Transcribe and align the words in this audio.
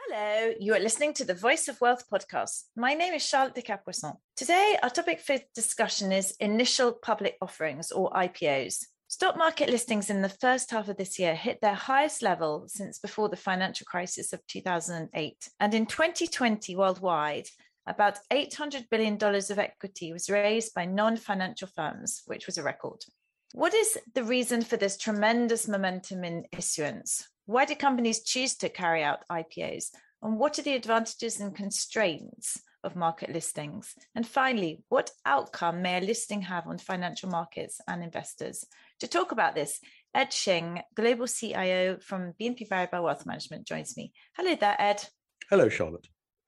Hello, 0.00 0.52
you 0.58 0.74
are 0.74 0.80
listening 0.80 1.12
to 1.14 1.24
the 1.24 1.34
Voice 1.34 1.68
of 1.68 1.78
Wealth 1.82 2.04
podcast. 2.10 2.62
My 2.76 2.94
name 2.94 3.12
is 3.12 3.26
Charlotte 3.26 3.54
de 3.54 3.60
Capoisson. 3.60 4.16
Today, 4.36 4.78
our 4.82 4.88
topic 4.88 5.20
for 5.20 5.36
discussion 5.54 6.12
is 6.12 6.34
initial 6.40 6.92
public 6.92 7.36
offerings 7.42 7.92
or 7.92 8.10
IPOs. 8.12 8.86
Stock 9.08 9.36
market 9.36 9.68
listings 9.68 10.08
in 10.08 10.22
the 10.22 10.30
first 10.30 10.70
half 10.70 10.88
of 10.88 10.96
this 10.96 11.18
year 11.18 11.34
hit 11.34 11.60
their 11.60 11.74
highest 11.74 12.22
level 12.22 12.64
since 12.68 12.98
before 12.98 13.28
the 13.28 13.36
financial 13.36 13.84
crisis 13.84 14.32
of 14.32 14.40
2008. 14.46 15.48
And 15.60 15.74
in 15.74 15.84
2020, 15.84 16.74
worldwide, 16.74 17.48
about 17.86 18.16
$800 18.32 18.86
billion 18.90 19.22
of 19.22 19.58
equity 19.58 20.10
was 20.14 20.30
raised 20.30 20.72
by 20.72 20.86
non 20.86 21.18
financial 21.18 21.68
firms, 21.76 22.22
which 22.24 22.46
was 22.46 22.56
a 22.56 22.62
record. 22.62 23.04
What 23.52 23.74
is 23.74 23.98
the 24.14 24.24
reason 24.24 24.62
for 24.62 24.78
this 24.78 24.96
tremendous 24.96 25.68
momentum 25.68 26.24
in 26.24 26.46
issuance? 26.56 27.28
Why 27.46 27.64
do 27.64 27.74
companies 27.74 28.22
choose 28.22 28.54
to 28.56 28.68
carry 28.68 29.02
out 29.02 29.26
IPOs? 29.30 29.90
And 30.22 30.38
what 30.38 30.58
are 30.58 30.62
the 30.62 30.74
advantages 30.74 31.40
and 31.40 31.54
constraints 31.54 32.60
of 32.84 32.94
market 32.94 33.32
listings? 33.32 33.94
And 34.14 34.24
finally, 34.24 34.84
what 34.88 35.10
outcome 35.26 35.82
may 35.82 35.98
a 35.98 36.00
listing 36.00 36.42
have 36.42 36.68
on 36.68 36.78
financial 36.78 37.28
markets 37.28 37.80
and 37.88 38.04
investors? 38.04 38.64
To 39.00 39.08
talk 39.08 39.32
about 39.32 39.56
this, 39.56 39.80
Ed 40.14 40.32
Shing, 40.32 40.82
Global 40.94 41.26
CIO 41.26 41.98
from 41.98 42.34
BNP 42.40 42.68
Paribas 42.68 43.02
Wealth 43.02 43.26
Management, 43.26 43.66
joins 43.66 43.96
me. 43.96 44.12
Hello 44.36 44.54
there, 44.54 44.76
Ed. 44.78 45.04
Hello, 45.50 45.68
Charlotte. 45.68 46.06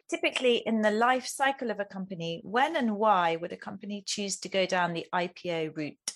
Typically, 0.08 0.58
in 0.58 0.80
the 0.80 0.92
life 0.92 1.26
cycle 1.26 1.72
of 1.72 1.80
a 1.80 1.84
company, 1.84 2.40
when 2.44 2.76
and 2.76 2.96
why 2.96 3.34
would 3.34 3.50
a 3.50 3.56
company 3.56 4.04
choose 4.06 4.38
to 4.38 4.48
go 4.48 4.64
down 4.64 4.92
the 4.92 5.06
IPO 5.12 5.76
route? 5.76 6.12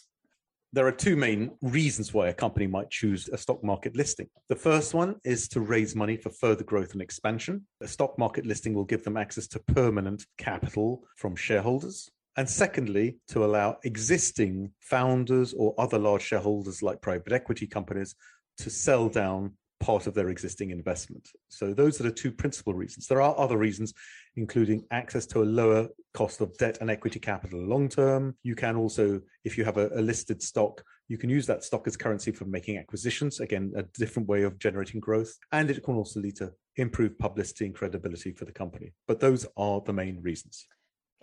There 0.75 0.87
are 0.87 0.93
two 0.93 1.17
main 1.17 1.53
reasons 1.63 2.13
why 2.13 2.29
a 2.29 2.35
company 2.35 2.67
might 2.67 2.91
choose 2.91 3.29
a 3.29 3.39
stock 3.39 3.65
market 3.65 3.97
listing. 3.97 4.29
The 4.51 4.57
first 4.57 4.93
one 4.93 5.17
is 5.25 5.49
to 5.49 5.61
raise 5.61 5.97
money 5.97 6.19
for 6.19 6.29
further 6.29 6.63
growth 6.63 6.93
and 6.93 7.01
expansion. 7.01 7.67
A 7.81 7.89
stock 7.89 8.19
market 8.19 8.45
listing 8.45 8.75
will 8.75 8.85
give 8.85 9.03
them 9.03 9.17
access 9.17 9.47
to 9.49 9.61
permanent 9.61 10.27
capital 10.37 11.05
from 11.17 11.35
shareholders. 11.37 12.11
And 12.37 12.49
secondly, 12.49 13.17
to 13.29 13.47
allow 13.47 13.79
existing 13.85 14.73
founders 14.81 15.55
or 15.55 15.75
other 15.79 15.99
large 15.99 16.23
shareholders 16.23 16.83
like 16.83 17.01
private 17.01 17.33
equity 17.33 17.67
companies 17.67 18.15
to 18.59 18.69
sell 18.69 19.09
down 19.09 19.55
part 19.81 20.07
of 20.07 20.13
their 20.15 20.29
existing 20.29 20.71
investment. 20.71 21.31
So 21.49 21.73
those 21.73 21.99
are 21.99 22.05
the 22.05 22.13
two 22.13 22.31
principal 22.31 22.75
reasons. 22.75 23.07
There 23.07 23.23
are 23.23 23.39
other 23.39 23.57
reasons, 23.57 23.95
including 24.37 24.85
access 24.91 25.25
to 25.27 25.43
a 25.43 25.45
lower 25.45 25.89
cost 26.15 26.41
of 26.41 26.57
debt 26.59 26.79
and 26.81 26.91
equity 26.91 27.21
capital 27.21 27.61
long 27.61 27.89
term. 27.89 28.35
You 28.43 28.55
can 28.55 28.77
also, 28.77 29.21
if 29.45 29.59
you 29.59 29.65
have 29.65 29.77
a, 29.77 29.89
a, 29.95 30.01
listed 30.01 30.43
stock, 30.43 30.83
you 31.09 31.19
can 31.19 31.31
use 31.31 31.47
that 31.47 31.65
stock 31.65 31.87
as 31.87 31.97
currency 31.97 32.33
for 32.33 32.45
making 32.45 32.79
acquisitions. 32.79 33.41
Again, 33.41 33.73
a 33.77 33.83
different 33.99 34.29
way 34.29 34.43
of 34.43 34.59
generating 34.59 35.01
growth. 35.01 35.37
And 35.53 35.71
it 35.71 35.83
can 35.83 35.95
also 35.95 36.21
lead 36.21 36.37
to 36.37 36.53
improved 36.77 37.19
publicity 37.19 37.67
and 37.67 37.75
credibility 37.75 38.33
for 38.33 38.45
the 38.45 38.53
company. 38.53 38.93
But 39.07 39.21
those 39.21 39.47
are 39.57 39.81
the 39.81 39.93
main 39.93 40.21
reasons. 40.23 40.67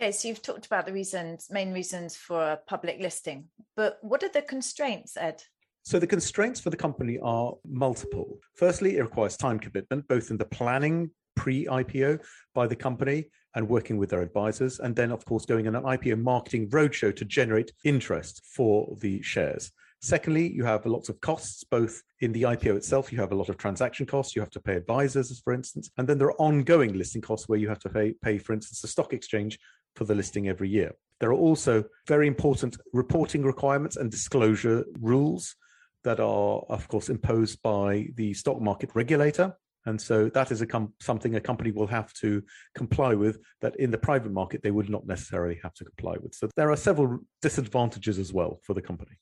Okay, 0.00 0.12
so 0.12 0.28
you've 0.28 0.42
talked 0.42 0.66
about 0.66 0.84
the 0.84 0.92
reasons, 0.92 1.48
main 1.50 1.72
reasons 1.72 2.16
for 2.16 2.42
a 2.42 2.58
public 2.66 3.00
listing, 3.00 3.46
but 3.76 3.98
what 4.02 4.22
are 4.22 4.28
the 4.28 4.42
constraints, 4.42 5.16
Ed? 5.16 5.42
So 5.84 5.98
the 5.98 6.06
constraints 6.06 6.60
for 6.60 6.68
the 6.68 6.76
company 6.76 7.18
are 7.22 7.54
multiple. 7.64 8.38
Firstly, 8.56 8.98
it 8.98 9.02
requires 9.02 9.38
time 9.38 9.58
commitment, 9.58 10.06
both 10.06 10.30
in 10.30 10.36
the 10.36 10.44
planning 10.44 11.10
pre-IPO 11.46 12.18
by 12.54 12.66
the 12.66 12.74
company 12.74 13.24
and 13.54 13.68
working 13.68 13.98
with 13.98 14.10
their 14.10 14.20
advisors, 14.20 14.80
and 14.80 14.96
then 14.96 15.12
of 15.12 15.24
course 15.24 15.46
going 15.46 15.68
on 15.68 15.76
an 15.76 15.84
IPO 15.84 16.20
marketing 16.20 16.68
roadshow 16.70 17.14
to 17.14 17.24
generate 17.24 17.70
interest 17.84 18.42
for 18.44 18.96
the 19.00 19.22
shares. 19.22 19.70
Secondly, 20.02 20.52
you 20.52 20.64
have 20.64 20.84
lots 20.86 21.08
of 21.08 21.20
costs, 21.20 21.62
both 21.62 22.02
in 22.18 22.32
the 22.32 22.42
IPO 22.42 22.74
itself, 22.76 23.12
you 23.12 23.20
have 23.20 23.30
a 23.30 23.36
lot 23.36 23.48
of 23.48 23.56
transaction 23.58 24.06
costs, 24.06 24.34
you 24.34 24.42
have 24.42 24.50
to 24.50 24.60
pay 24.60 24.74
advisors, 24.74 25.40
for 25.44 25.52
instance, 25.52 25.88
and 25.98 26.08
then 26.08 26.18
there 26.18 26.26
are 26.26 26.40
ongoing 26.40 26.94
listing 26.94 27.22
costs 27.22 27.48
where 27.48 27.60
you 27.60 27.68
have 27.68 27.78
to 27.78 27.88
pay, 27.88 28.12
pay 28.24 28.38
for 28.38 28.52
instance, 28.52 28.80
the 28.80 28.88
stock 28.88 29.12
exchange 29.12 29.56
for 29.94 30.04
the 30.04 30.16
listing 30.16 30.48
every 30.48 30.68
year. 30.68 30.90
There 31.20 31.30
are 31.30 31.42
also 31.48 31.84
very 32.08 32.26
important 32.26 32.76
reporting 32.92 33.44
requirements 33.44 33.96
and 33.96 34.10
disclosure 34.10 34.84
rules 35.00 35.54
that 36.02 36.18
are, 36.18 36.64
of 36.68 36.88
course, 36.88 37.08
imposed 37.08 37.62
by 37.62 38.08
the 38.16 38.34
stock 38.34 38.60
market 38.60 38.90
regulator. 38.94 39.56
And 39.86 40.00
so 40.00 40.28
that 40.30 40.50
is 40.50 40.60
a 40.60 40.66
com- 40.66 40.92
something 41.00 41.36
a 41.36 41.40
company 41.40 41.70
will 41.70 41.86
have 41.86 42.12
to 42.14 42.42
comply 42.74 43.14
with 43.14 43.38
that 43.60 43.76
in 43.76 43.90
the 43.90 43.98
private 43.98 44.32
market 44.32 44.62
they 44.62 44.72
would 44.72 44.90
not 44.90 45.06
necessarily 45.06 45.58
have 45.62 45.74
to 45.74 45.84
comply 45.84 46.16
with. 46.20 46.34
So 46.34 46.48
there 46.56 46.70
are 46.70 46.76
several 46.76 47.20
disadvantages 47.40 48.18
as 48.18 48.32
well 48.32 48.60
for 48.64 48.74
the 48.74 48.82
company. 48.82 49.12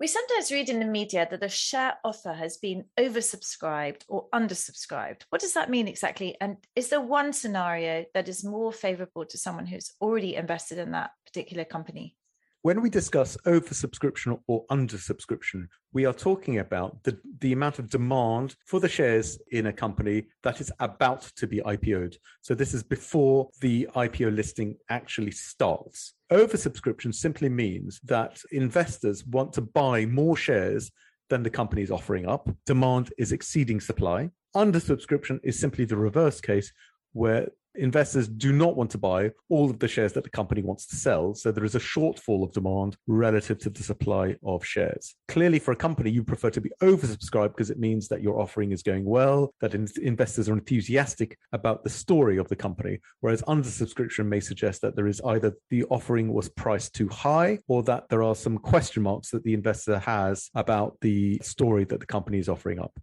We 0.00 0.06
sometimes 0.06 0.52
read 0.52 0.68
in 0.68 0.78
the 0.78 0.86
media 0.86 1.26
that 1.28 1.42
a 1.42 1.48
share 1.48 1.94
offer 2.04 2.32
has 2.32 2.56
been 2.56 2.84
oversubscribed 2.96 4.02
or 4.08 4.28
undersubscribed. 4.32 5.22
What 5.30 5.40
does 5.40 5.54
that 5.54 5.70
mean 5.70 5.88
exactly? 5.88 6.36
And 6.40 6.56
is 6.76 6.88
there 6.88 7.00
one 7.00 7.32
scenario 7.32 8.04
that 8.14 8.28
is 8.28 8.44
more 8.44 8.72
favorable 8.72 9.24
to 9.26 9.36
someone 9.36 9.66
who's 9.66 9.90
already 10.00 10.36
invested 10.36 10.78
in 10.78 10.92
that 10.92 11.10
particular 11.26 11.64
company? 11.64 12.14
When 12.62 12.82
we 12.82 12.90
discuss 12.90 13.36
oversubscription 13.46 14.40
or 14.48 14.66
undersubscription, 14.66 15.68
we 15.92 16.04
are 16.06 16.12
talking 16.12 16.58
about 16.58 17.04
the, 17.04 17.16
the 17.38 17.52
amount 17.52 17.78
of 17.78 17.88
demand 17.88 18.56
for 18.66 18.80
the 18.80 18.88
shares 18.88 19.38
in 19.52 19.66
a 19.66 19.72
company 19.72 20.24
that 20.42 20.60
is 20.60 20.72
about 20.80 21.22
to 21.36 21.46
be 21.46 21.60
IPO'd. 21.60 22.16
So 22.40 22.56
this 22.56 22.74
is 22.74 22.82
before 22.82 23.48
the 23.60 23.88
IPO 23.94 24.34
listing 24.34 24.76
actually 24.90 25.30
starts. 25.30 26.14
Oversubscription 26.32 27.14
simply 27.14 27.48
means 27.48 28.00
that 28.02 28.40
investors 28.50 29.24
want 29.24 29.52
to 29.52 29.60
buy 29.60 30.04
more 30.06 30.36
shares 30.36 30.90
than 31.30 31.44
the 31.44 31.50
company 31.50 31.82
is 31.82 31.92
offering 31.92 32.26
up. 32.26 32.50
Demand 32.66 33.12
is 33.18 33.30
exceeding 33.30 33.80
supply. 33.80 34.30
Undersubscription 34.56 35.38
is 35.44 35.60
simply 35.60 35.84
the 35.84 35.96
reverse 35.96 36.40
case 36.40 36.72
where 37.12 37.50
investors 37.78 38.28
do 38.28 38.52
not 38.52 38.76
want 38.76 38.90
to 38.90 38.98
buy 38.98 39.30
all 39.48 39.70
of 39.70 39.78
the 39.78 39.88
shares 39.88 40.12
that 40.12 40.24
the 40.24 40.30
company 40.30 40.62
wants 40.62 40.86
to 40.86 40.96
sell. 40.96 41.34
So 41.34 41.50
there 41.50 41.64
is 41.64 41.74
a 41.74 41.80
shortfall 41.80 42.42
of 42.42 42.52
demand 42.52 42.96
relative 43.06 43.58
to 43.60 43.70
the 43.70 43.82
supply 43.82 44.36
of 44.44 44.64
shares. 44.64 45.14
Clearly, 45.28 45.58
for 45.58 45.72
a 45.72 45.76
company, 45.76 46.10
you 46.10 46.22
prefer 46.22 46.50
to 46.50 46.60
be 46.60 46.70
oversubscribed 46.82 47.50
because 47.50 47.70
it 47.70 47.78
means 47.78 48.08
that 48.08 48.22
your 48.22 48.40
offering 48.40 48.72
is 48.72 48.82
going 48.82 49.04
well, 49.04 49.54
that 49.60 49.74
in- 49.74 49.88
investors 50.02 50.48
are 50.48 50.54
enthusiastic 50.54 51.38
about 51.52 51.84
the 51.84 51.90
story 51.90 52.38
of 52.38 52.48
the 52.48 52.56
company. 52.56 52.98
Whereas 53.20 53.42
undersubscription 53.42 54.26
may 54.26 54.40
suggest 54.40 54.82
that 54.82 54.96
there 54.96 55.06
is 55.06 55.20
either 55.24 55.54
the 55.70 55.84
offering 55.84 56.32
was 56.32 56.48
priced 56.48 56.94
too 56.94 57.08
high 57.08 57.58
or 57.68 57.82
that 57.84 58.08
there 58.08 58.22
are 58.22 58.34
some 58.34 58.58
question 58.58 59.02
marks 59.02 59.30
that 59.30 59.44
the 59.44 59.54
investor 59.54 59.98
has 59.98 60.50
about 60.54 60.96
the 61.00 61.38
story 61.42 61.84
that 61.84 62.00
the 62.00 62.06
company 62.06 62.38
is 62.38 62.48
offering 62.48 62.78
up. 62.78 62.98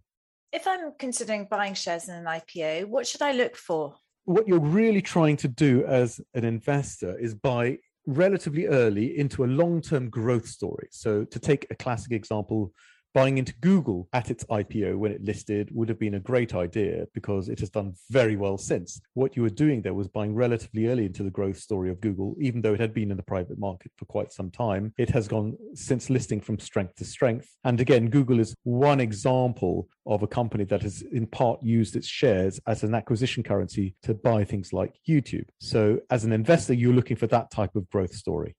If 0.52 0.66
I'm 0.66 0.92
considering 0.98 1.46
buying 1.50 1.74
shares 1.74 2.08
in 2.08 2.14
an 2.14 2.24
IPO, 2.24 2.86
what 2.86 3.06
should 3.06 3.22
I 3.22 3.32
look 3.32 3.56
for? 3.56 3.96
What 4.26 4.46
you're 4.46 4.60
really 4.60 5.00
trying 5.00 5.36
to 5.38 5.48
do 5.48 5.84
as 5.86 6.20
an 6.34 6.44
investor 6.44 7.18
is 7.18 7.34
buy 7.34 7.78
relatively 8.06 8.66
early 8.66 9.18
into 9.18 9.44
a 9.44 9.46
long 9.46 9.80
term 9.80 10.10
growth 10.10 10.46
story. 10.46 10.88
So, 10.90 11.24
to 11.24 11.38
take 11.38 11.66
a 11.70 11.74
classic 11.74 12.12
example, 12.12 12.72
buying 13.16 13.38
into 13.38 13.54
Google 13.62 14.06
at 14.12 14.30
its 14.30 14.44
IPO 14.44 14.98
when 14.98 15.10
it 15.10 15.24
listed 15.24 15.70
would 15.72 15.88
have 15.88 15.98
been 15.98 16.16
a 16.16 16.20
great 16.20 16.54
idea 16.54 17.06
because 17.14 17.48
it 17.48 17.58
has 17.60 17.70
done 17.70 17.94
very 18.10 18.36
well 18.36 18.58
since. 18.58 19.00
What 19.14 19.34
you 19.34 19.40
were 19.42 19.48
doing 19.48 19.80
there 19.80 19.94
was 19.94 20.06
buying 20.06 20.34
relatively 20.34 20.88
early 20.88 21.06
into 21.06 21.22
the 21.22 21.30
growth 21.30 21.56
story 21.56 21.88
of 21.88 21.98
Google, 22.02 22.36
even 22.38 22.60
though 22.60 22.74
it 22.74 22.80
had 22.80 22.92
been 22.92 23.10
in 23.10 23.16
the 23.16 23.22
private 23.22 23.58
market 23.58 23.90
for 23.96 24.04
quite 24.04 24.32
some 24.32 24.50
time. 24.50 24.92
It 24.98 25.08
has 25.08 25.28
gone 25.28 25.56
since 25.72 26.10
listing 26.10 26.42
from 26.42 26.58
strength 26.58 26.96
to 26.96 27.06
strength. 27.06 27.48
And 27.64 27.80
again, 27.80 28.10
Google 28.10 28.38
is 28.38 28.54
one 28.64 29.00
example 29.00 29.88
of 30.04 30.22
a 30.22 30.26
company 30.26 30.64
that 30.64 30.82
has 30.82 31.00
in 31.10 31.26
part 31.26 31.62
used 31.62 31.96
its 31.96 32.06
shares 32.06 32.60
as 32.66 32.82
an 32.82 32.94
acquisition 32.94 33.42
currency 33.42 33.94
to 34.02 34.12
buy 34.12 34.44
things 34.44 34.74
like 34.74 34.92
YouTube. 35.08 35.48
So, 35.58 36.00
as 36.10 36.24
an 36.24 36.34
investor, 36.34 36.74
you're 36.74 36.92
looking 36.92 37.16
for 37.16 37.28
that 37.28 37.50
type 37.50 37.76
of 37.76 37.88
growth 37.88 38.14
story 38.14 38.54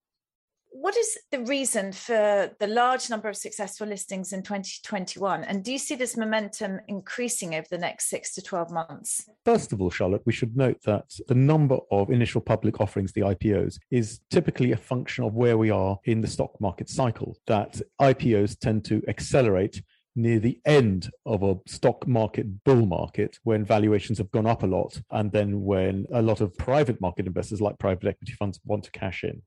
what 0.87 0.95
is 0.95 1.17
the 1.31 1.41
reason 1.41 1.91
for 1.91 2.49
the 2.61 2.67
large 2.67 3.09
number 3.09 3.27
of 3.27 3.35
successful 3.35 3.85
listings 3.85 4.31
in 4.31 4.41
2021? 4.41 5.43
And 5.43 5.61
do 5.61 5.73
you 5.73 5.77
see 5.77 5.95
this 5.95 6.15
momentum 6.15 6.79
increasing 6.87 7.55
over 7.55 7.67
the 7.69 7.77
next 7.77 8.09
six 8.09 8.33
to 8.35 8.41
12 8.41 8.71
months? 8.71 9.29
First 9.43 9.73
of 9.73 9.81
all, 9.81 9.89
Charlotte, 9.89 10.21
we 10.25 10.31
should 10.31 10.55
note 10.55 10.81
that 10.85 11.13
the 11.27 11.35
number 11.35 11.77
of 11.91 12.09
initial 12.09 12.39
public 12.39 12.79
offerings, 12.79 13.11
the 13.11 13.19
IPOs, 13.19 13.79
is 13.91 14.21
typically 14.31 14.71
a 14.71 14.77
function 14.77 15.25
of 15.25 15.33
where 15.33 15.57
we 15.57 15.71
are 15.71 15.99
in 16.05 16.21
the 16.21 16.27
stock 16.27 16.51
market 16.61 16.87
cycle, 16.87 17.35
that 17.47 17.81
IPOs 17.99 18.57
tend 18.57 18.85
to 18.85 19.01
accelerate 19.09 19.81
near 20.15 20.39
the 20.39 20.57
end 20.65 21.11
of 21.25 21.43
a 21.43 21.57
stock 21.67 22.07
market 22.07 22.63
bull 22.63 22.85
market 22.85 23.37
when 23.43 23.65
valuations 23.65 24.19
have 24.19 24.31
gone 24.31 24.47
up 24.47 24.63
a 24.63 24.67
lot 24.67 25.01
and 25.11 25.33
then 25.33 25.63
when 25.63 26.05
a 26.13 26.21
lot 26.21 26.39
of 26.39 26.57
private 26.57 27.01
market 27.01 27.27
investors 27.27 27.59
like 27.59 27.77
private 27.77 28.07
equity 28.07 28.31
funds 28.31 28.57
want 28.63 28.85
to 28.85 28.91
cash 28.91 29.25
in. 29.25 29.41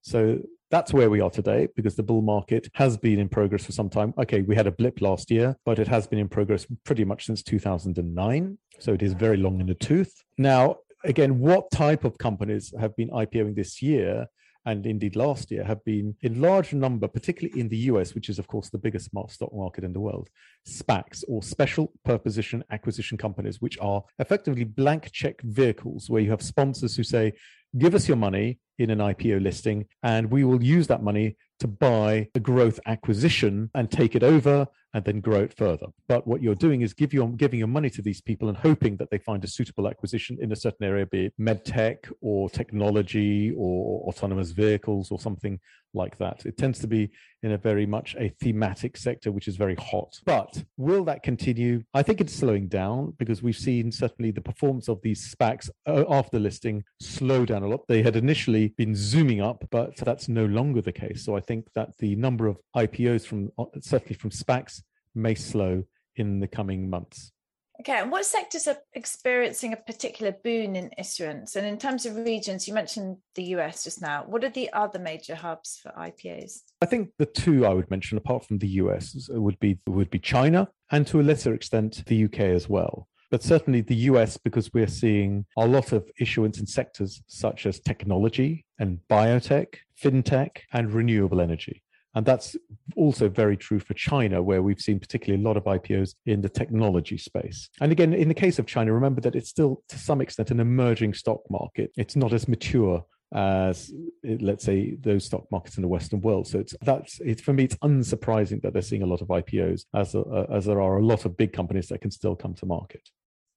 So 0.00 0.38
that's 0.70 0.92
where 0.92 1.10
we 1.10 1.20
are 1.20 1.30
today 1.30 1.68
because 1.76 1.96
the 1.96 2.02
bull 2.02 2.22
market 2.22 2.68
has 2.74 2.96
been 2.96 3.18
in 3.18 3.28
progress 3.28 3.64
for 3.64 3.72
some 3.72 3.88
time. 3.88 4.12
Okay, 4.18 4.42
we 4.42 4.54
had 4.54 4.66
a 4.66 4.72
blip 4.72 5.00
last 5.00 5.30
year, 5.30 5.56
but 5.64 5.78
it 5.78 5.88
has 5.88 6.06
been 6.06 6.18
in 6.18 6.28
progress 6.28 6.66
pretty 6.84 7.04
much 7.04 7.26
since 7.26 7.42
2009. 7.42 8.58
So 8.78 8.92
it 8.92 9.02
is 9.02 9.14
very 9.14 9.36
long 9.36 9.60
in 9.60 9.66
the 9.66 9.74
tooth. 9.74 10.22
Now, 10.36 10.76
again, 11.04 11.38
what 11.38 11.70
type 11.70 12.04
of 12.04 12.18
companies 12.18 12.72
have 12.78 12.94
been 12.96 13.10
IPOing 13.10 13.54
this 13.54 13.82
year? 13.82 14.26
and 14.68 14.84
indeed 14.84 15.16
last 15.16 15.50
year 15.50 15.64
have 15.64 15.82
been 15.84 16.14
in 16.20 16.42
large 16.42 16.74
number, 16.74 17.08
particularly 17.08 17.58
in 17.58 17.70
the 17.70 17.76
US, 17.90 18.14
which 18.14 18.28
is, 18.28 18.38
of 18.38 18.46
course, 18.48 18.68
the 18.68 18.76
biggest 18.76 19.10
stock 19.28 19.54
market 19.54 19.82
in 19.82 19.94
the 19.94 20.00
world, 20.00 20.28
SPACs 20.66 21.24
or 21.26 21.42
special 21.42 21.90
purposition 22.04 22.62
acquisition 22.70 23.16
companies, 23.16 23.62
which 23.62 23.78
are 23.80 24.04
effectively 24.18 24.64
blank 24.64 25.10
check 25.10 25.40
vehicles 25.42 26.10
where 26.10 26.20
you 26.20 26.30
have 26.30 26.42
sponsors 26.42 26.94
who 26.96 27.02
say, 27.02 27.32
give 27.78 27.94
us 27.94 28.08
your 28.08 28.18
money 28.18 28.58
in 28.78 28.90
an 28.90 28.98
IPO 28.98 29.42
listing, 29.42 29.86
and 30.02 30.30
we 30.30 30.44
will 30.44 30.62
use 30.62 30.86
that 30.88 31.02
money 31.02 31.36
to 31.60 31.68
buy 31.68 32.28
a 32.34 32.40
growth 32.40 32.78
acquisition 32.86 33.70
and 33.74 33.90
take 33.90 34.14
it 34.14 34.22
over 34.22 34.66
and 34.94 35.04
then 35.04 35.20
grow 35.20 35.40
it 35.40 35.54
further. 35.56 35.86
But 36.08 36.26
what 36.26 36.42
you're 36.42 36.54
doing 36.54 36.80
is 36.80 36.94
give 36.94 37.12
your, 37.12 37.28
giving 37.30 37.58
your 37.58 37.68
money 37.68 37.90
to 37.90 38.02
these 38.02 38.20
people 38.20 38.48
and 38.48 38.56
hoping 38.56 38.96
that 38.96 39.10
they 39.10 39.18
find 39.18 39.44
a 39.44 39.48
suitable 39.48 39.86
acquisition 39.86 40.38
in 40.40 40.50
a 40.50 40.56
certain 40.56 40.86
area, 40.86 41.04
be 41.06 41.26
it 41.26 41.34
medtech 41.38 42.10
or 42.20 42.48
technology 42.48 43.52
or 43.56 44.08
autonomous 44.08 44.52
vehicles 44.52 45.10
or 45.10 45.20
something 45.20 45.60
like 45.94 46.16
that. 46.18 46.46
It 46.46 46.56
tends 46.56 46.78
to 46.80 46.86
be 46.86 47.10
in 47.42 47.52
a 47.52 47.58
very 47.58 47.86
much 47.86 48.16
a 48.18 48.30
thematic 48.40 48.96
sector, 48.96 49.30
which 49.30 49.48
is 49.48 49.56
very 49.56 49.76
hot. 49.76 50.18
But 50.24 50.64
will 50.76 51.04
that 51.04 51.22
continue? 51.22 51.82
I 51.92 52.02
think 52.02 52.20
it's 52.20 52.34
slowing 52.34 52.68
down 52.68 53.14
because 53.18 53.42
we've 53.42 53.56
seen 53.56 53.92
certainly 53.92 54.30
the 54.30 54.40
performance 54.40 54.88
of 54.88 55.00
these 55.02 55.34
SPACs 55.34 55.70
uh, 55.86 56.04
after 56.08 56.38
listing 56.38 56.84
slow 57.00 57.44
down 57.44 57.62
a 57.62 57.68
lot. 57.68 57.86
They 57.88 58.02
had 58.02 58.16
initially 58.16 58.67
been 58.76 58.94
zooming 58.94 59.40
up, 59.40 59.64
but 59.70 59.96
that's 59.96 60.28
no 60.28 60.44
longer 60.46 60.80
the 60.80 60.92
case. 60.92 61.24
So 61.24 61.36
I 61.36 61.40
think 61.40 61.66
that 61.74 61.96
the 61.98 62.16
number 62.16 62.46
of 62.46 62.58
IPOs 62.76 63.26
from 63.26 63.50
uh, 63.58 63.64
certainly 63.80 64.14
from 64.14 64.30
SPACs 64.30 64.82
may 65.14 65.34
slow 65.34 65.84
in 66.16 66.40
the 66.40 66.48
coming 66.48 66.88
months. 66.88 67.32
Okay, 67.80 68.00
and 68.00 68.10
what 68.10 68.24
sectors 68.24 68.66
are 68.66 68.76
experiencing 68.94 69.72
a 69.72 69.76
particular 69.76 70.32
boon 70.32 70.74
in 70.74 70.90
issuance? 70.98 71.54
And 71.54 71.64
in 71.64 71.78
terms 71.78 72.06
of 72.06 72.16
regions, 72.16 72.66
you 72.66 72.74
mentioned 72.74 73.18
the 73.36 73.44
US 73.54 73.84
just 73.84 74.02
now. 74.02 74.24
What 74.26 74.42
are 74.42 74.50
the 74.50 74.72
other 74.72 74.98
major 74.98 75.36
hubs 75.36 75.78
for 75.80 75.92
IPOs? 75.92 76.62
I 76.82 76.86
think 76.86 77.10
the 77.18 77.26
two 77.26 77.64
I 77.64 77.72
would 77.72 77.88
mention, 77.88 78.18
apart 78.18 78.44
from 78.44 78.58
the 78.58 78.66
US, 78.82 79.28
would 79.30 79.60
be 79.60 79.78
would 79.86 80.10
be 80.10 80.18
China 80.18 80.68
and 80.90 81.06
to 81.06 81.20
a 81.20 81.22
lesser 81.22 81.54
extent 81.54 82.04
the 82.06 82.24
UK 82.24 82.40
as 82.40 82.68
well. 82.68 83.06
But 83.30 83.42
certainly 83.42 83.82
the 83.82 83.96
US, 84.10 84.36
because 84.36 84.72
we're 84.72 84.86
seeing 84.86 85.44
a 85.56 85.66
lot 85.66 85.92
of 85.92 86.08
issuance 86.18 86.58
in 86.58 86.66
sectors 86.66 87.22
such 87.26 87.66
as 87.66 87.80
technology 87.80 88.64
and 88.78 89.00
biotech, 89.10 89.74
fintech, 90.02 90.58
and 90.72 90.92
renewable 90.92 91.40
energy. 91.40 91.82
And 92.14 92.24
that's 92.24 92.56
also 92.96 93.28
very 93.28 93.56
true 93.56 93.78
for 93.78 93.94
China, 93.94 94.42
where 94.42 94.62
we've 94.62 94.80
seen 94.80 94.98
particularly 94.98 95.42
a 95.42 95.46
lot 95.46 95.56
of 95.56 95.64
IPOs 95.64 96.14
in 96.26 96.40
the 96.40 96.48
technology 96.48 97.18
space. 97.18 97.68
And 97.80 97.92
again, 97.92 98.14
in 98.14 98.28
the 98.28 98.34
case 98.34 98.58
of 98.58 98.66
China, 98.66 98.92
remember 98.92 99.20
that 99.20 99.36
it's 99.36 99.50
still 99.50 99.82
to 99.90 99.98
some 99.98 100.20
extent 100.20 100.50
an 100.50 100.58
emerging 100.58 101.14
stock 101.14 101.40
market. 101.50 101.92
It's 101.96 102.16
not 102.16 102.32
as 102.32 102.48
mature 102.48 103.04
as 103.34 103.92
let's 104.24 104.64
say 104.64 104.96
those 105.00 105.24
stock 105.24 105.44
markets 105.50 105.76
in 105.76 105.82
the 105.82 105.88
western 105.88 106.18
world 106.22 106.46
so 106.46 106.58
it's 106.58 106.74
that's 106.80 107.20
it's 107.20 107.42
for 107.42 107.52
me 107.52 107.64
it's 107.64 107.76
unsurprising 107.76 108.62
that 108.62 108.72
they're 108.72 108.80
seeing 108.80 109.02
a 109.02 109.06
lot 109.06 109.20
of 109.20 109.28
ipos 109.28 109.84
as 109.94 110.14
a, 110.14 110.46
as 110.50 110.64
there 110.64 110.80
are 110.80 110.96
a 110.96 111.04
lot 111.04 111.26
of 111.26 111.36
big 111.36 111.52
companies 111.52 111.88
that 111.88 112.00
can 112.00 112.10
still 112.10 112.34
come 112.34 112.54
to 112.54 112.64
market 112.64 113.10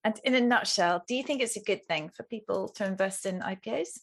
and 0.04 0.20
in 0.24 0.36
a 0.36 0.42
nutshell 0.42 1.04
do 1.08 1.16
you 1.16 1.24
think 1.24 1.42
it's 1.42 1.58
a 1.58 1.64
good 1.64 1.86
thing 1.86 2.10
for 2.10 2.24
people 2.24 2.68
to 2.70 2.86
invest 2.86 3.26
in 3.26 3.40
ipos 3.42 4.00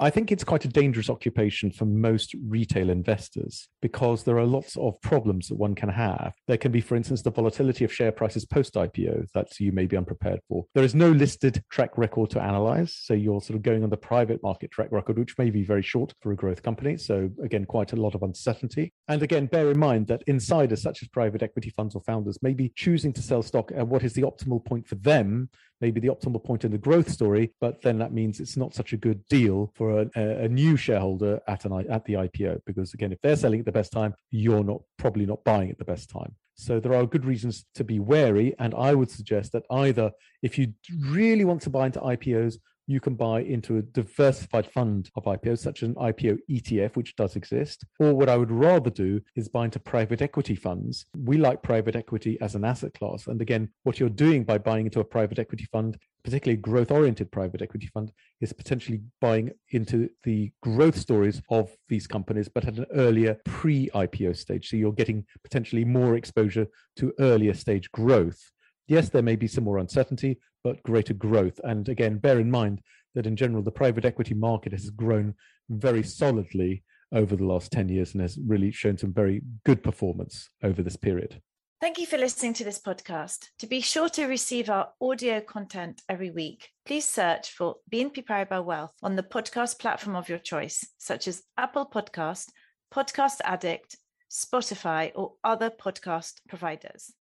I 0.00 0.10
think 0.10 0.30
it's 0.30 0.44
quite 0.44 0.64
a 0.64 0.68
dangerous 0.68 1.10
occupation 1.10 1.72
for 1.72 1.84
most 1.84 2.32
retail 2.46 2.88
investors 2.88 3.68
because 3.82 4.22
there 4.22 4.38
are 4.38 4.44
lots 4.44 4.76
of 4.76 5.00
problems 5.00 5.48
that 5.48 5.56
one 5.56 5.74
can 5.74 5.88
have. 5.88 6.34
There 6.46 6.56
can 6.56 6.70
be, 6.70 6.80
for 6.80 6.94
instance, 6.94 7.22
the 7.22 7.32
volatility 7.32 7.84
of 7.84 7.92
share 7.92 8.12
prices 8.12 8.44
post 8.44 8.74
IPO 8.74 9.26
that 9.34 9.58
you 9.58 9.72
may 9.72 9.86
be 9.86 9.96
unprepared 9.96 10.38
for. 10.48 10.66
There 10.72 10.84
is 10.84 10.94
no 10.94 11.10
listed 11.10 11.64
track 11.68 11.98
record 11.98 12.30
to 12.30 12.40
analyze. 12.40 12.96
So 12.96 13.12
you're 13.12 13.40
sort 13.40 13.56
of 13.56 13.62
going 13.62 13.82
on 13.82 13.90
the 13.90 13.96
private 13.96 14.40
market 14.40 14.70
track 14.70 14.92
record, 14.92 15.18
which 15.18 15.36
may 15.36 15.50
be 15.50 15.64
very 15.64 15.82
short 15.82 16.14
for 16.20 16.30
a 16.30 16.36
growth 16.36 16.62
company. 16.62 16.96
So, 16.96 17.28
again, 17.42 17.64
quite 17.64 17.92
a 17.92 17.96
lot 17.96 18.14
of 18.14 18.22
uncertainty. 18.22 18.92
And 19.08 19.20
again, 19.24 19.46
bear 19.46 19.68
in 19.68 19.80
mind 19.80 20.06
that 20.06 20.22
insiders, 20.28 20.80
such 20.80 21.02
as 21.02 21.08
private 21.08 21.42
equity 21.42 21.70
funds 21.70 21.96
or 21.96 22.02
founders, 22.02 22.38
may 22.40 22.54
be 22.54 22.72
choosing 22.76 23.12
to 23.14 23.22
sell 23.22 23.42
stock 23.42 23.72
at 23.74 23.88
what 23.88 24.04
is 24.04 24.12
the 24.12 24.22
optimal 24.22 24.64
point 24.64 24.86
for 24.86 24.94
them 24.94 25.48
maybe 25.80 26.00
the 26.00 26.08
optimal 26.08 26.42
point 26.42 26.64
in 26.64 26.70
the 26.70 26.78
growth 26.78 27.10
story, 27.10 27.52
but 27.60 27.80
then 27.82 27.98
that 27.98 28.12
means 28.12 28.40
it's 28.40 28.56
not 28.56 28.74
such 28.74 28.92
a 28.92 28.96
good 28.96 29.26
deal 29.28 29.72
for 29.74 30.00
a, 30.00 30.10
a, 30.16 30.48
new 30.48 30.76
shareholder 30.76 31.40
at 31.46 31.64
an 31.64 31.72
at 31.90 32.04
the 32.04 32.14
IPO 32.14 32.60
because 32.66 32.94
again, 32.94 33.12
if 33.12 33.20
they're 33.20 33.36
selling 33.36 33.60
at 33.60 33.66
the 33.66 33.72
best 33.72 33.92
time, 33.92 34.14
you're 34.30 34.64
not 34.64 34.82
probably 34.98 35.26
not 35.26 35.44
buying 35.44 35.70
at 35.70 35.78
the 35.78 35.84
best 35.84 36.10
time. 36.10 36.34
So 36.54 36.80
there 36.80 36.94
are 36.94 37.06
good 37.06 37.24
reasons 37.24 37.66
to 37.76 37.84
be 37.84 38.00
wary, 38.00 38.54
and 38.58 38.74
I 38.74 38.94
would 38.94 39.10
suggest 39.10 39.52
that 39.52 39.62
either 39.70 40.10
if 40.42 40.58
you 40.58 40.72
really 41.00 41.44
want 41.44 41.62
to 41.62 41.70
buy 41.70 41.86
into 41.86 42.00
IPOs, 42.00 42.56
you 42.88 43.00
can 43.00 43.14
buy 43.14 43.42
into 43.42 43.76
a 43.76 43.82
diversified 43.82 44.66
fund 44.66 45.10
of 45.14 45.24
IPOs, 45.24 45.58
such 45.58 45.82
as 45.82 45.90
an 45.90 45.94
IPO 45.96 46.38
ETF, 46.50 46.96
which 46.96 47.14
does 47.16 47.36
exist. 47.36 47.84
Or 48.00 48.14
what 48.14 48.30
I 48.30 48.36
would 48.38 48.50
rather 48.50 48.88
do 48.88 49.20
is 49.36 49.46
buy 49.46 49.66
into 49.66 49.78
private 49.78 50.22
equity 50.22 50.56
funds. 50.56 51.04
We 51.14 51.36
like 51.36 51.62
private 51.62 51.94
equity 51.94 52.38
as 52.40 52.54
an 52.54 52.64
asset 52.64 52.94
class. 52.94 53.26
And 53.26 53.42
again, 53.42 53.68
what 53.82 54.00
you're 54.00 54.08
doing 54.08 54.42
by 54.42 54.56
buying 54.56 54.86
into 54.86 55.00
a 55.00 55.04
private 55.04 55.38
equity 55.38 55.66
fund, 55.70 55.98
particularly 56.24 56.56
growth 56.56 56.90
oriented 56.90 57.30
private 57.30 57.60
equity 57.60 57.88
fund, 57.92 58.10
is 58.40 58.54
potentially 58.54 59.02
buying 59.20 59.50
into 59.72 60.08
the 60.24 60.50
growth 60.62 60.96
stories 60.96 61.42
of 61.50 61.70
these 61.90 62.06
companies, 62.06 62.48
but 62.48 62.66
at 62.66 62.78
an 62.78 62.86
earlier 62.94 63.36
pre 63.44 63.90
IPO 63.94 64.34
stage. 64.34 64.70
So 64.70 64.78
you're 64.78 64.92
getting 64.92 65.26
potentially 65.44 65.84
more 65.84 66.16
exposure 66.16 66.66
to 66.96 67.12
earlier 67.20 67.52
stage 67.52 67.92
growth. 67.92 68.50
Yes, 68.88 69.10
there 69.10 69.22
may 69.22 69.36
be 69.36 69.46
some 69.46 69.64
more 69.64 69.78
uncertainty, 69.78 70.38
but 70.64 70.82
greater 70.82 71.14
growth. 71.14 71.60
And 71.62 71.88
again, 71.88 72.18
bear 72.18 72.40
in 72.40 72.50
mind 72.50 72.80
that 73.14 73.26
in 73.26 73.36
general, 73.36 73.62
the 73.62 73.70
private 73.70 74.04
equity 74.04 74.34
market 74.34 74.72
has 74.72 74.90
grown 74.90 75.34
very 75.68 76.02
solidly 76.02 76.82
over 77.12 77.36
the 77.36 77.44
last 77.44 77.70
10 77.70 77.88
years 77.88 78.12
and 78.12 78.22
has 78.22 78.38
really 78.46 78.70
shown 78.70 78.96
some 78.96 79.12
very 79.12 79.42
good 79.64 79.82
performance 79.82 80.48
over 80.62 80.82
this 80.82 80.96
period. 80.96 81.40
Thank 81.80 81.98
you 81.98 82.06
for 82.06 82.18
listening 82.18 82.54
to 82.54 82.64
this 82.64 82.80
podcast. 82.80 83.50
To 83.60 83.66
be 83.66 83.80
sure 83.80 84.08
to 84.08 84.26
receive 84.26 84.68
our 84.68 84.88
audio 85.00 85.40
content 85.40 86.02
every 86.08 86.30
week, 86.30 86.70
please 86.84 87.04
search 87.04 87.50
for 87.50 87.76
BNP 87.92 88.24
Paribas 88.24 88.64
Wealth 88.64 88.94
on 89.02 89.14
the 89.14 89.22
podcast 89.22 89.78
platform 89.78 90.16
of 90.16 90.28
your 90.28 90.38
choice, 90.38 90.84
such 90.98 91.28
as 91.28 91.42
Apple 91.56 91.86
Podcast, 91.86 92.48
Podcast 92.92 93.36
Addict, 93.44 93.96
Spotify, 94.28 95.12
or 95.14 95.34
other 95.44 95.70
podcast 95.70 96.40
providers. 96.48 97.12